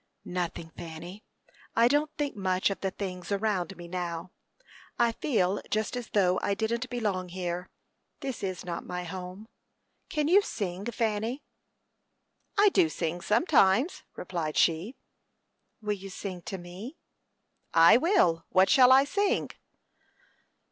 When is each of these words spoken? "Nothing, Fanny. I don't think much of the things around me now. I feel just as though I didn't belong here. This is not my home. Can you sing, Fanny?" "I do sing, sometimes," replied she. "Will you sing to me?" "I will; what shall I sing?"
"Nothing, 0.25 0.71
Fanny. 0.75 1.23
I 1.75 1.87
don't 1.87 2.09
think 2.17 2.35
much 2.35 2.71
of 2.71 2.81
the 2.81 2.89
things 2.89 3.31
around 3.31 3.77
me 3.77 3.87
now. 3.87 4.31
I 4.97 5.11
feel 5.11 5.61
just 5.69 5.95
as 5.95 6.09
though 6.09 6.39
I 6.41 6.55
didn't 6.55 6.89
belong 6.89 7.29
here. 7.29 7.69
This 8.21 8.41
is 8.41 8.65
not 8.65 8.83
my 8.83 9.03
home. 9.03 9.47
Can 10.09 10.27
you 10.27 10.41
sing, 10.41 10.85
Fanny?" 10.87 11.43
"I 12.57 12.69
do 12.69 12.89
sing, 12.89 13.21
sometimes," 13.21 14.01
replied 14.15 14.57
she. 14.57 14.95
"Will 15.83 15.93
you 15.93 16.09
sing 16.09 16.41
to 16.47 16.57
me?" 16.57 16.97
"I 17.71 17.97
will; 17.97 18.43
what 18.49 18.71
shall 18.71 18.91
I 18.91 19.03
sing?" 19.03 19.51